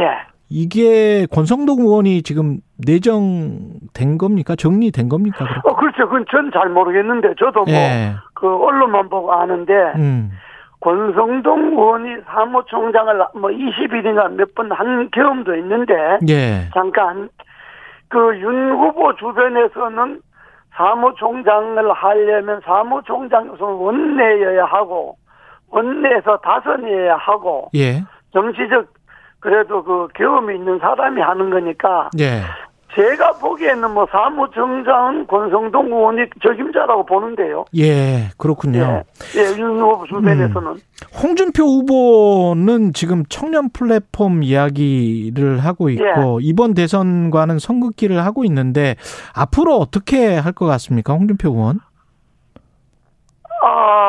이게 0.49 1.25
권성동 1.27 1.79
의원이 1.81 2.23
지금 2.23 2.57
내정된 2.85 4.17
겁니까? 4.17 4.55
정리된 4.55 5.07
겁니까? 5.09 5.37
그럼? 5.45 5.61
어, 5.65 5.75
그렇죠. 5.75 6.05
그건 6.09 6.25
전 6.31 6.51
잘 6.51 6.69
모르겠는데, 6.69 7.35
저도 7.37 7.65
뭐, 7.65 7.73
예. 7.73 8.15
그, 8.33 8.47
언론만 8.47 9.09
보고 9.09 9.31
아는데, 9.31 9.73
음. 9.95 10.31
권성동 10.81 11.73
의원이 11.73 12.21
사무총장을 12.25 13.15
뭐 13.35 13.49
20일이나 13.51 14.31
몇번 14.31 14.71
한 14.71 15.09
경험도 15.11 15.55
있는데, 15.57 15.93
예. 16.29 16.69
잠깐 16.73 17.29
그 18.07 18.17
윤 18.41 18.71
후보 18.71 19.15
주변에서는 19.17 20.21
사무총장을 20.75 21.91
하려면 21.93 22.61
사무총장 22.65 23.51
우선 23.53 23.73
원내여야 23.73 24.65
하고 24.65 25.15
원내에서 25.71 26.37
다선이어야 26.37 27.17
하고 27.17 27.69
예. 27.75 28.01
정치적 28.33 28.87
그래도 29.39 29.83
그 29.83 30.07
경험이 30.15 30.55
있는 30.55 30.79
사람이 30.79 31.21
하는 31.21 31.49
거니까 31.49 32.09
예. 32.19 32.41
제가 32.95 33.33
보기에는 33.33 33.91
뭐 33.91 34.07
사무총장은 34.11 35.27
권성동 35.27 35.85
의원이 35.87 36.23
적임자라고 36.43 37.05
보는데요. 37.05 37.63
예. 37.77 38.29
그렇군요. 38.37 39.03
예, 39.35 39.39
예, 39.39 39.57
윤 39.59 39.79
후보 39.79 40.05
주변에서는 40.07 40.75
홍준표 41.23 41.63
후보는 41.63 42.93
지금 42.93 43.23
청년 43.29 43.69
플랫폼 43.69 44.41
이야기를 44.43 45.59
하고 45.59 45.89
있고 45.89 46.03
예. 46.41 46.45
이번 46.47 46.73
대선과는 46.73 47.59
선긋기를 47.59 48.25
하고 48.25 48.43
있는데 48.45 48.95
앞으로 49.35 49.75
어떻게 49.77 50.35
할 50.35 50.53
것 50.53 50.65
같습니까? 50.65 51.13
홍준표 51.13 51.49
의원? 51.49 51.79
아 53.61 54.08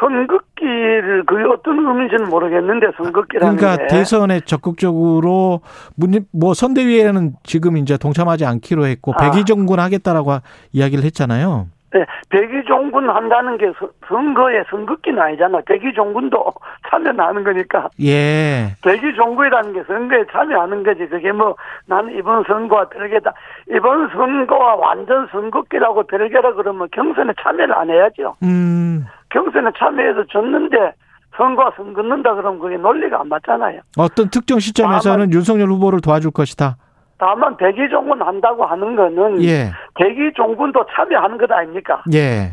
선긋기를 0.00 1.24
그게 1.26 1.44
어떤 1.44 1.78
의미인지는 1.78 2.28
모르겠는데 2.28 2.88
선긋기라는 2.96 3.56
그러니까 3.56 3.82
게 3.84 3.86
대선에 3.88 4.40
적극적으로 4.40 5.60
문- 5.96 6.26
뭐 6.32 6.54
선대위에는 6.54 7.32
지금 7.42 7.76
이제 7.76 7.96
동참하지 7.96 8.46
않기로 8.46 8.86
했고 8.86 9.12
아. 9.16 9.16
백의정군 9.30 9.78
하겠다라고 9.78 10.38
이야기를 10.72 11.04
했잖아요. 11.04 11.66
네, 11.92 12.06
백의종군 12.28 13.10
한다는 13.10 13.58
게 13.58 13.72
선- 13.76 13.90
선거에 14.06 14.62
선긋기는 14.70 15.20
아니잖아. 15.20 15.60
백의종군도 15.66 16.52
참여하는 16.88 17.42
거니까. 17.42 17.88
예. 18.00 18.68
백의종군이라는 18.84 19.72
게 19.72 19.82
선거에 19.88 20.24
참여하는 20.30 20.84
거지. 20.84 21.08
그게 21.08 21.32
뭐 21.32 21.56
나는 21.86 22.16
이번 22.16 22.44
선거와 22.46 22.88
별개다. 22.90 23.32
이번 23.74 24.08
선거와 24.10 24.76
완전 24.76 25.26
선긋기라고 25.32 26.04
별개라 26.04 26.52
그러면 26.54 26.86
경선에 26.92 27.32
참여를 27.42 27.74
안 27.74 27.90
해야죠. 27.90 28.36
음. 28.44 29.04
경선에 29.30 29.70
참여해서 29.78 30.24
졌는데 30.28 30.92
선거와 31.36 31.72
선긋는다 31.76 32.34
그러면 32.34 32.60
그게 32.60 32.76
논리가 32.76 33.20
안 33.20 33.28
맞잖아요. 33.28 33.80
어떤 33.96 34.28
특정 34.30 34.58
시점에서는 34.58 35.16
다만- 35.26 35.32
윤석열 35.32 35.68
후보를 35.68 36.00
도와줄 36.00 36.32
것이다. 36.32 36.76
다만 37.18 37.56
백의종군 37.56 38.22
한다고 38.22 38.64
하는 38.64 38.96
거는 38.96 39.42
예. 39.44 39.70
백의종군도 39.94 40.86
참여하는 40.94 41.36
것 41.38 41.50
아닙니까? 41.52 42.02
예. 42.14 42.52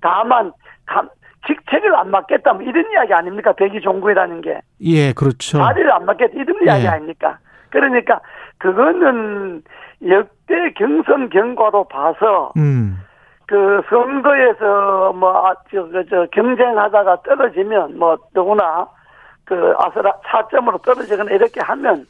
다만 0.00 0.52
감- 0.86 1.08
직책을 1.46 1.94
안 1.96 2.10
맡겠다 2.10 2.52
뭐 2.52 2.62
이런 2.62 2.84
이야기 2.92 3.12
아닙니까? 3.12 3.52
백의종군이라는 3.52 4.40
게 4.42 4.60
예, 4.82 5.12
그렇죠. 5.12 5.58
자리를 5.58 5.90
안 5.92 6.04
맡겠다 6.06 6.32
이런 6.34 6.56
이야기 6.62 6.84
예. 6.84 6.88
아닙니까? 6.88 7.38
그러니까 7.70 8.20
그거는 8.58 9.62
역대 10.08 10.72
경선 10.76 11.28
경과로 11.30 11.84
봐서 11.88 12.52
음. 12.56 12.98
그 13.50 13.82
선거에서 13.90 15.12
뭐저 15.12 15.88
그, 15.90 16.04
저 16.08 16.26
경쟁하다가 16.32 17.22
떨어지면 17.22 17.98
뭐 17.98 18.16
누구나 18.32 18.86
그 19.44 19.74
아스라 19.76 20.12
4점으로 20.24 20.80
떨어지거나 20.82 21.32
이렇게 21.32 21.60
하면 21.60 22.06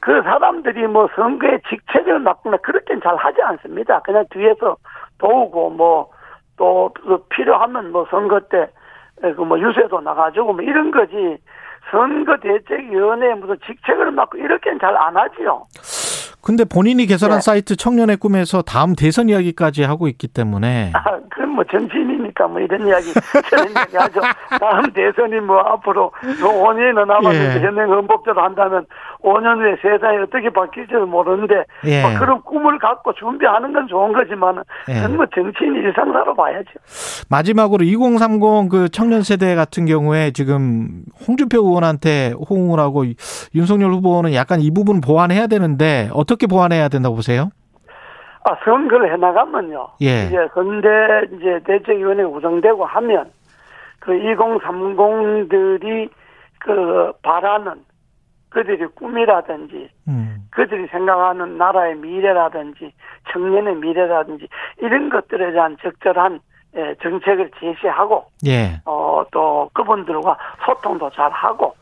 그 0.00 0.20
사람들이 0.22 0.88
뭐 0.88 1.08
선거에 1.14 1.60
직책을 1.68 2.18
맡거나 2.18 2.56
그렇게는 2.58 3.00
잘 3.02 3.14
하지 3.16 3.40
않습니다. 3.40 4.00
그냥 4.00 4.24
뒤에서 4.30 4.76
도우고 5.18 5.70
뭐 5.70 6.10
또 6.58 6.90
필요하면 7.30 7.92
뭐 7.92 8.04
선거 8.10 8.40
때 8.40 8.68
그 9.22 9.42
뭐 9.44 9.58
유세도 9.58 10.00
나가지고 10.00 10.52
뭐 10.52 10.62
이런 10.62 10.90
거지 10.90 11.38
선거 11.90 12.36
대책위원회에 12.36 13.34
무슨 13.34 13.56
직책을 13.66 14.10
맡고 14.12 14.38
이렇게는 14.38 14.78
잘 14.80 14.96
안 14.96 15.16
하지요. 15.16 15.66
근데 16.40 16.64
본인이 16.64 17.06
개설한 17.06 17.38
네. 17.38 17.42
사이트 17.42 17.76
청년의 17.76 18.16
꿈에서 18.16 18.62
다음 18.62 18.94
대선 18.94 19.28
이야기까지 19.28 19.82
하고 19.82 20.08
있기 20.08 20.28
때문에 20.28 20.92
아, 20.94 21.18
그건 21.30 21.50
뭐 21.50 21.64
정치인이니까 21.64 22.46
뭐 22.48 22.60
이런 22.60 22.86
이야기, 22.86 23.12
저런 23.50 23.70
이야기 23.70 23.96
하죠. 23.96 24.20
다음 24.60 24.90
대선이 24.92 25.40
뭐 25.40 25.58
앞으로 25.58 26.12
또 26.40 26.48
5년이나 26.48 27.06
남았는데 27.06 27.56
예. 27.56 27.66
현행 27.66 27.90
헌법대로 27.90 28.40
한다면 28.40 28.86
5년 29.22 29.58
후에 29.58 29.76
세상이 29.82 30.18
어떻게 30.18 30.48
바뀔지도 30.50 31.06
모르는데 31.06 31.64
예. 31.84 32.02
뭐 32.02 32.18
그런 32.18 32.40
꿈을 32.42 32.78
갖고 32.78 33.12
준비하는 33.14 33.72
건 33.72 33.88
좋은 33.88 34.12
거지만 34.12 34.62
예. 34.88 34.94
그건 34.94 35.16
뭐 35.16 35.26
정치인 35.34 35.74
일상사로 35.74 36.34
봐야죠. 36.34 36.70
마지막으로 37.30 37.84
2030 37.84 38.70
그 38.70 38.88
청년 38.90 39.22
세대 39.22 39.54
같은 39.54 39.86
경우에 39.86 40.30
지금 40.30 41.02
홍준표 41.26 41.58
의원한테 41.58 42.32
호응을 42.48 42.78
하고 42.78 43.04
윤석열 43.54 43.90
후보는 43.90 44.34
약간 44.34 44.60
이 44.60 44.70
부분 44.72 45.00
보완해야 45.00 45.46
되는데 45.46 46.08
어떻게 46.12 46.46
보완해야 46.46 46.88
된다고 46.88 47.16
보세요? 47.16 47.50
아, 48.44 48.56
선거를 48.64 49.12
해나가면요. 49.12 49.88
예. 50.02 50.26
이제 50.26 50.36
선대 50.54 50.88
이제 51.34 51.60
대책위원회가 51.66 52.28
구성되고 52.30 52.84
하면 52.84 53.30
그 53.98 54.12
2030들이 54.12 56.08
그 56.60 57.12
바라는 57.22 57.87
그들이 58.50 58.86
꿈이라든지 58.86 59.90
음. 60.08 60.48
그들이 60.50 60.86
생각하는 60.88 61.58
나라의 61.58 61.96
미래라든지 61.96 62.92
청년의 63.30 63.76
미래라든지 63.76 64.48
이런 64.78 65.10
것들에 65.10 65.52
대한 65.52 65.76
적절한 65.82 66.40
예, 66.76 66.94
정책을 67.02 67.50
제시하고 67.58 68.26
예. 68.46 68.80
어, 68.84 69.24
또 69.32 69.70
그분들과 69.72 70.36
소통도 70.64 71.10
잘 71.10 71.30
하고 71.30 71.74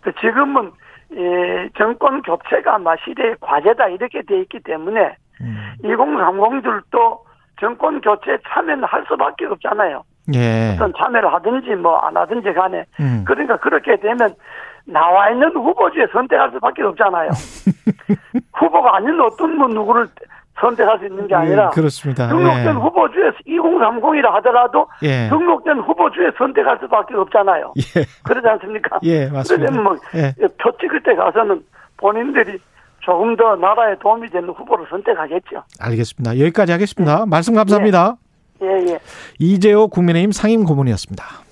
그 0.00 0.12
지금은 0.20 0.72
예, 1.14 1.68
정권 1.78 2.22
교체가 2.22 2.74
아마 2.74 2.96
시대의 3.04 3.36
과제다 3.40 3.88
이렇게 3.88 4.22
돼 4.22 4.40
있기 4.40 4.60
때문에 4.60 5.16
음. 5.40 5.74
2030들도 5.84 7.20
정권 7.60 8.00
교체에 8.00 8.38
참여는 8.48 8.84
할 8.84 9.04
수밖에 9.08 9.46
없잖아요. 9.46 10.02
예. 10.34 10.74
어떤 10.74 10.92
참여를 10.98 11.32
하든지 11.32 11.76
뭐 11.76 11.98
안 12.00 12.16
하든지 12.16 12.52
간에 12.52 12.84
음. 13.00 13.24
그러니까 13.26 13.56
그렇게 13.58 13.96
되면 13.96 14.34
나와 14.86 15.30
있는 15.30 15.48
후보 15.54 15.90
중에 15.90 16.06
선택할 16.12 16.50
수밖에 16.52 16.82
없잖아요. 16.82 17.30
후보가 18.54 18.96
아닌 18.96 19.20
어떤 19.20 19.58
분 19.58 19.70
누구를 19.70 20.08
선택할 20.60 20.98
수 20.98 21.06
있는 21.06 21.26
게 21.26 21.34
아니라 21.34 21.70
예, 21.70 21.74
그렇습니다. 21.74 22.28
등록된 22.28 22.66
예. 22.66 22.70
후보 22.70 23.10
중에서 23.10 23.36
2030이라 23.46 24.30
하더라도 24.36 24.86
예. 25.02 25.28
등록된 25.28 25.80
후보 25.80 26.10
중에 26.10 26.30
선택할 26.38 26.78
수밖에 26.80 27.14
없잖아요. 27.14 27.74
예. 27.76 28.04
그러지 28.24 28.48
않습니까? 28.48 28.98
예, 29.02 29.28
맞습니다. 29.28 29.70
그러면 29.70 29.84
뭐, 29.84 29.96
예. 30.14 30.32
표 30.58 30.72
찍을 30.80 31.02
때 31.02 31.14
가서는 31.14 31.62
본인들이 31.98 32.58
조금 33.00 33.36
더 33.36 33.54
나라에 33.56 33.96
도움이 33.98 34.30
되는 34.30 34.48
후보를 34.48 34.86
선택하겠죠. 34.88 35.62
알겠습니다. 35.80 36.38
여기까지 36.40 36.72
하겠습니다. 36.72 37.26
말씀 37.26 37.54
감사합니다. 37.54 38.16
예, 38.62 38.66
예. 38.92 38.98
이재호 39.38 39.88
국민의힘 39.88 40.32
상임 40.32 40.64
고문이었습니다. 40.64 41.45